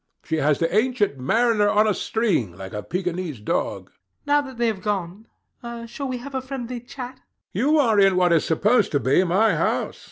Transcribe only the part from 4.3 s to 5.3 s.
that they have gone,